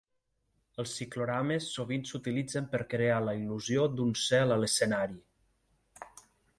[0.83, 5.25] Els ciclorames sovint s'utilitzen per crear la il·lusió d'un cel a l'escenari.